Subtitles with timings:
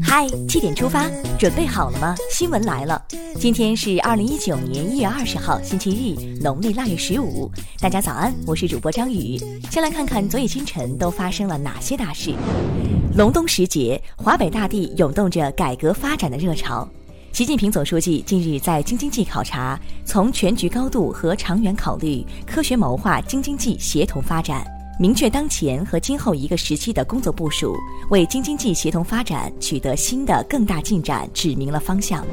[0.00, 2.14] 嗨，七点出发，准备好了吗？
[2.30, 3.04] 新闻来了，
[3.36, 7.50] 今天是二零一九年一月二十号，星期日，农历腊月十五。
[7.80, 9.36] 大家早安，我是主播张宇。
[9.72, 12.32] 先来看看昨夜今晨都发生了哪些大事。
[13.16, 16.88] 隆冬时节，华北大地涌动着改革发展的热潮。
[17.32, 24.64] 习近平总书记近日在京津冀考察，从全局高度和长远考虑，科学谋划京津冀协同发展。
[24.96, 27.76] 明确当前和今后一个时期的工作部署，
[28.10, 32.24] 为京津冀协同发展取得新的更大进展指明了方向。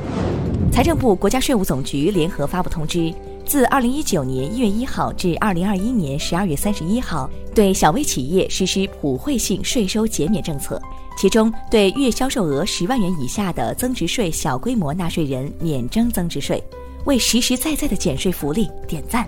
[0.71, 3.11] 财政部、国家税务总局联合发布通知，
[3.47, 10.79] 自二零一九年一月一号至二零二一年十二月三十一号，对小微企业实施普惠性税收减免政策，
[11.17, 16.63] 其中对月销售额十万元以下的增值税小规模纳税人免征增值税。
[17.05, 19.27] 为实实在在的减税福利点赞。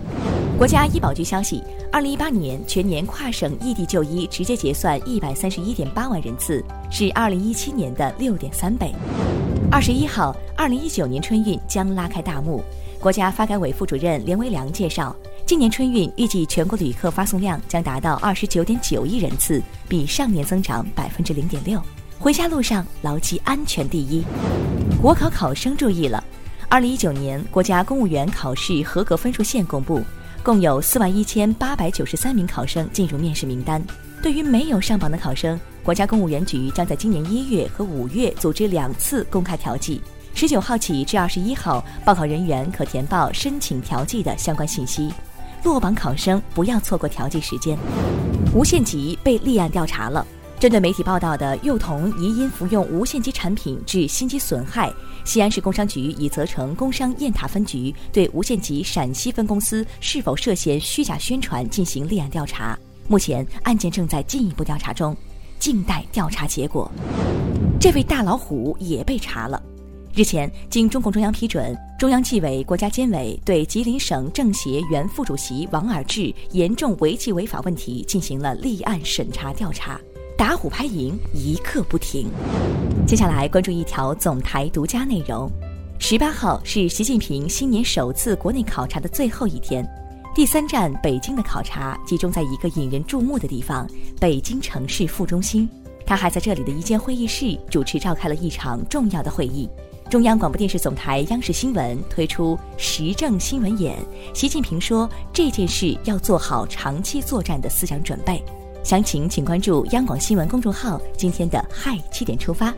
[0.55, 8.93] 国家医保局消息，二零一八年全年跨省异地就医直接结算一百三十一点八万人次，是二零一七年的六点三倍。
[9.71, 12.63] 二十一号，二零一九年春运将拉开大幕。
[12.99, 15.13] 国家发改委副主任连维良介绍，
[15.45, 21.81] 今年春运预计全国旅客发送量将达到二十九点九亿人次，比上年增长百分之零点六。
[22.19, 24.23] 回家路上牢记安全第一。
[25.01, 26.23] 国考考生注意了。
[26.69, 30.01] 二零一九年国家公务员考试合格分数线公布，
[30.43, 33.81] 共有四万一千八百九十三名考生进入面试名单。
[34.21, 40.01] 对于没有上榜的考生，国家公务员局将在今年一月和五月组织两次公开调剂。
[40.35, 45.13] 十九号起至二十一号，报考人员可填报申请调剂的相关信息。
[45.63, 47.77] 落榜考生不要错过调剂时间。
[48.53, 50.27] 无限极被立案调查了。
[50.63, 54.89] 针对媒体报道的幼童疑因服用无限极产品致心肌损害，
[55.25, 62.79] 西安市工商局已责成工商雁塔分局对无限极陕西分公司是否涉嫌虚假宣传进行立案调查。
[63.09, 65.13] 目前案件正在进一步调查中，
[65.59, 66.89] 静待调查结果。
[67.77, 69.61] 这位大老虎也被查了。
[70.15, 79.99] 日前，经中共中央批准，中央纪委国家监委对吉林省政协原副主席王尔志严重违纪违法问题进行了立案审查调查。
[80.37, 82.27] 打虎拍蝇，一刻不停。
[83.05, 85.49] 接下来关注一条总台独家内容：
[85.99, 89.87] 十八号是习近平新年首次国内考察的最后一天，
[90.33, 93.87] 第三站北京的考察集中在一个引人注目的地方——
[94.19, 95.69] 北京城市副中心。
[96.05, 99.69] 他还在这里的一间会议室主持召开了一场重要的会议。
[100.09, 103.97] 中央广播电视总台央视新闻推出时政新闻眼，
[104.33, 108.43] 习近平说这件事要做好长期作战的思想准备。
[108.83, 111.01] 详情请关注央广新闻公众号。
[111.17, 112.73] 今天的嗨七点出发，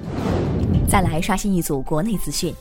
[0.88, 2.54] 再来刷新一组国内资讯。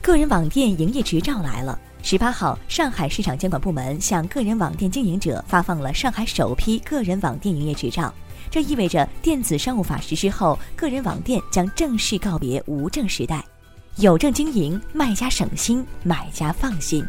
[0.00, 1.78] 个人网店营业执照来了。
[2.02, 8.12] 十八号，上海市场监管部门向个人网店经营者发放了上海首批个人网店营业执照，
[8.50, 13.44] 这意味着电子商务法实施后，个人网店将正式告别无证时代，
[13.96, 17.04] 有证经营，卖家省心，买家放心。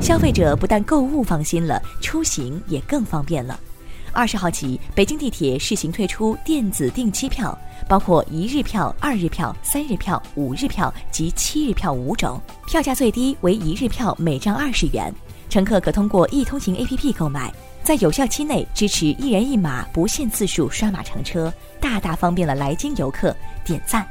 [0.00, 3.60] 消费者不但购物放心了，出行也更方便了。
[4.18, 7.56] 二十号起，北京地铁试行推出电子定期票，
[7.88, 15.14] 包括一日票、二日票、三日票、五日票及七日票五种，票价最低为一日票每张二十元。
[15.48, 23.32] 乘客可通过易通行 APP 购买，在有效期内支持一人一码不限次数刷码乘车，大大方便了来京游客。
[23.64, 24.04] 点赞。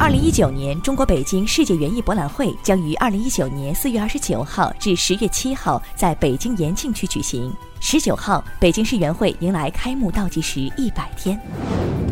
[0.00, 7.52] 二零一九年中国北京世界园艺博览会将于二零一九年四月二十九号至十月七号在北京延庆区举行。
[7.80, 11.38] 十九号，北京世园会迎来开幕倒计时一百天。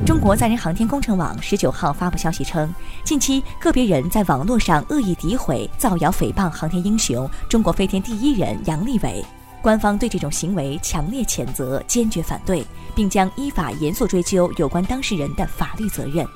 [0.05, 2.71] 中国载人航天工程网十九号发布消息称，
[3.05, 9.25] 近期个别人在网络上恶意诋毁、造谣诽谤航天英雄、中国飞天第一人杨利伟，
[9.63, 12.63] 官方对这种行为强烈谴责，坚决反对，
[12.95, 16.27] 并将依法严肃追究有关当事人的法律责任。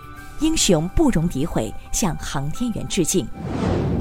[0.42, 3.24] 英雄不容诋毁，向航天员致敬。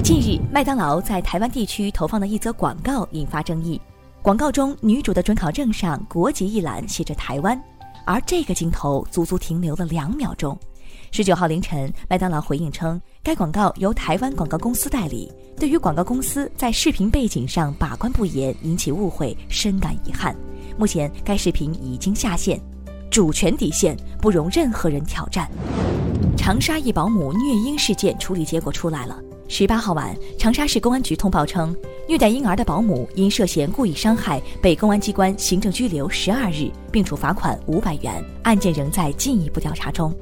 [0.02, 3.80] 近日，麦当劳在台湾地区投放的一则广告引发争议。
[4.22, 7.56] 广告中，女主的准考证上国籍一栏写着台湾，
[8.04, 10.58] 而这个镜头足足停留了两秒钟。
[11.12, 20.34] 十九号凌晨，麦当劳回应称，该广告由台湾广告公司代理，对于广告公司在视频背景上把关不严引起误会，深感遗憾。
[20.76, 22.60] 目前，该视频已经下线，
[23.12, 25.48] 主权底线不容任何人挑战。
[26.36, 29.18] 长沙一保姆虐婴事件处理结果出来了。
[29.48, 31.76] 十八号晚，长沙市公安局通报称，
[32.08, 38.24] 虐待婴儿的保姆因涉嫌故意伤害，被公安机关行政拘留十二日，并处罚款五百元。
[38.44, 40.12] 案件仍在进一步调查中。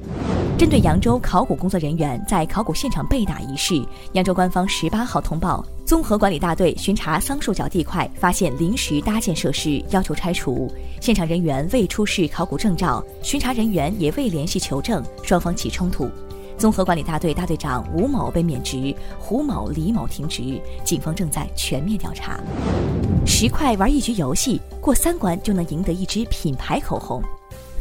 [0.61, 10.71] 针对扬州考古工作人员在考古现场被打一事，扬州官方十八号通报，综合管理大队巡查桑树角地块，发现临时搭建设施，要求拆除。
[11.01, 16.07] 现场人员未出示考古证照，巡查人员也未联系求证，双方起冲突。
[16.59, 22.39] 综合管理大队大队长吴某被免职，胡某、李某停职，警方正在全面调查。
[23.25, 27.19] 十块玩一局游戏，过三关就能赢得一支品牌口红。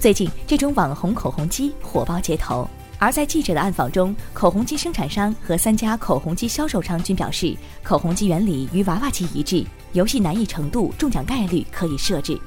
[0.01, 2.67] 最近，这种网红口红机火爆街头。
[2.99, 9.63] 而在记者的暗访中，口红机生产商和三家口红机销售商均表示，口红机原理与娃娃机一致，
[9.93, 12.41] 游戏难易程度、中奖概率可以设置。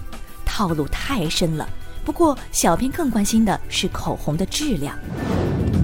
[0.43, 1.69] 套路太深了。
[2.03, 4.97] 不过，小编更关心的是口红的质量。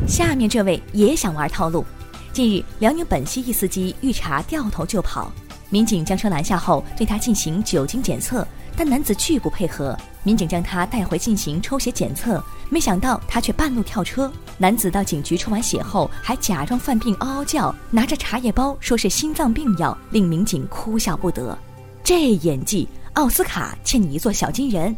[0.07, 1.85] 下面这位也想玩套路。
[2.33, 5.31] 近日，辽宁本溪一司机遇查掉头就跑，
[5.69, 9.97] 民警将车拦下后对他进行酒精检测，但男子拒不配合。
[10.23, 14.31] 民警将他带回进行抽血检测，没想到他却半路跳车。
[14.57, 21.57] 男子到警局抽完血后，还假装犯病嗷嗷叫，拿着茶叶包说是心脏病药，令民警哭笑不得。
[22.03, 24.95] 这演技，奥斯卡欠你一座小金人。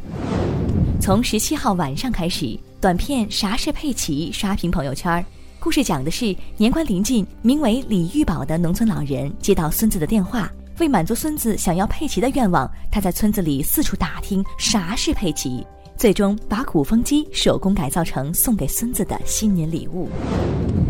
[1.00, 5.24] 从十七号晚上开始，短片《啥是佩奇》刷屏朋友圈。
[5.60, 10.52] 故事讲的是年关临近，名为李玉宝的农村老人接到孙子的电话。
[10.82, 15.64] 为满足孙子想要佩奇的愿望，他在村子里四处打听啥是佩奇，
[15.96, 20.10] 最终把鼓风机手工改造成送给孙子的新年礼物。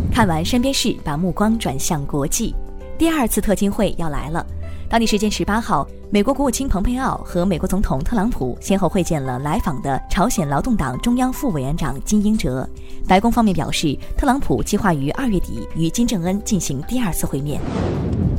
[0.09, 2.55] 看完身边事，把目光转向国际，
[2.97, 4.47] 第二次特金会要来了。
[4.91, 12.67] 当地时间十八号，美国国务卿蓬佩奥和美国总统特朗普先后会见了来访的朝鲜劳动党中央副委员长金英哲。
[13.07, 17.61] 白宫方面表示，特朗普计划于二月底与金正恩进行第二次会面。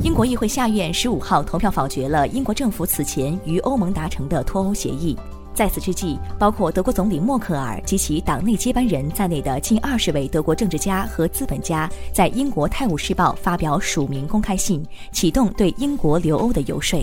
[0.03, 5.17] 英国议会下院十五号投票否决了英国政府此前与欧盟达成的脱欧协议。
[5.53, 16.99] 在此之际，包括德国总理默克尔及其党内接班人在内的近二十位德国政治家和资本家，在英国《泰晤士报》发表署名公开信，启动对英国留欧的游说。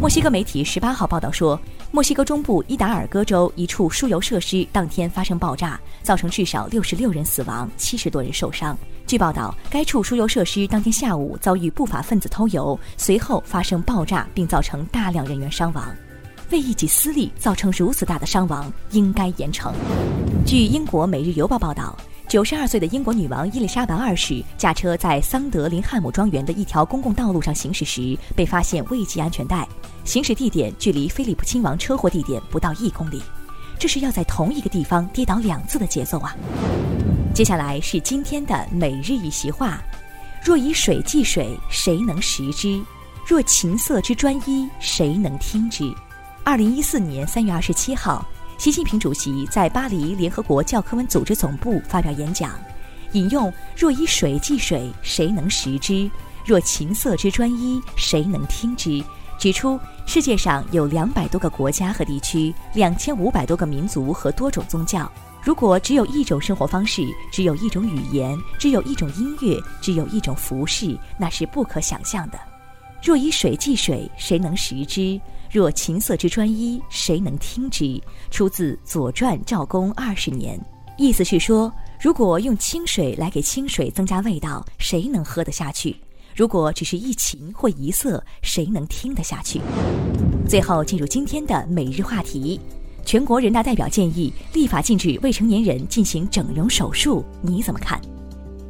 [0.00, 1.60] 墨西哥媒体十八号报道说，
[1.90, 8.78] 墨西哥中部伊达尔戈州一处输油设施当天发生爆炸，造成至少六十六人死亡，七十多人受伤。
[9.04, 15.84] 据报道，该处输油设施当天下午遭遇不法分子偷油，随后发生爆炸，并造成大量人员伤亡。
[16.50, 19.70] 为一己私利造成如此大的伤亡，应该严惩。
[20.46, 21.94] 据英国《每日邮报》报道，
[22.26, 29.68] 九十二岁的英国女王伊丽莎白二世驾车在桑德林汉姆庄园的一条公共道路上行驶时，被发现未系安全带。
[30.04, 33.22] 行驶地点距离菲利普亲王车祸地点不到一公里，
[33.78, 36.34] 这是要在同一个地方跌倒两次的节奏啊！
[37.34, 39.82] 接下来是今天的每日一席话：
[40.42, 42.82] 若以水计水，谁能识之？
[43.26, 45.84] 若琴瑟之专一，谁能听之？
[46.48, 52.58] 二零一四年三月二十七号，习近平主席在巴黎联合国教科文组织总部发表演讲，
[53.12, 56.10] 引用“若以水计水，谁能识之？
[56.46, 59.04] 若琴瑟之专一，谁能听之？”
[59.38, 65.06] 指出世界上有两百多个国家和地区，两千五百多个民族和多种宗教。
[65.42, 72.38] 如果只有一种生活方式，只有一种语言，只有一种音乐，只有一种服饰，那是不可想象的。
[73.02, 75.20] 若以水计水，谁能识之？
[75.50, 78.00] 若琴瑟之专一，谁能听之？
[78.30, 80.60] 出自《左传》赵公二十年。
[80.98, 85.96] 意思是说，如果用清水来给清水增加味道，谁能喝得下去？
[86.36, 89.60] 如果只是一琴或一瑟，谁能听得下去？
[90.46, 92.60] 最后进入今天的每日话题。
[93.04, 97.98] 全国人大代表建议立法禁止未成年人进行整容手术，你怎么看？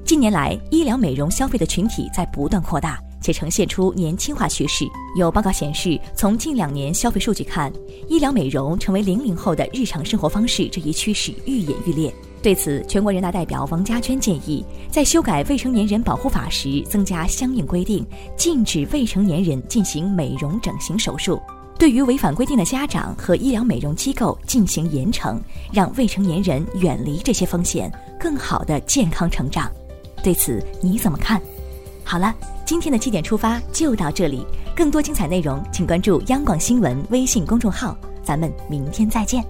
[0.05, 4.85] 近年来，医疗美容消费的群体在不断扩大，且呈现出年轻化趋势。
[5.17, 7.73] 有报告显示，从近两年消费数据看，
[8.09, 12.13] 医疗美容成为零零后的日常生活方式，这一趋势愈演愈烈。
[12.41, 18.07] 对此，全国人大代表王家娟建议，在修改未成年人保护法时，增加相应规定，
[18.37, 21.41] 禁止未成年人进行美容整形手术。
[21.77, 25.39] 对于违反规定的家长和医疗美容机构进行严惩，
[25.73, 29.71] 让未成年人远离这些风险，更好的健康成长。
[30.23, 31.41] 对此你怎么看？
[32.11, 32.35] 好了，
[32.65, 39.45] 今天的七点出发就到这里，更多精彩内容请关注央广新闻微信公众号，咱们明天再见。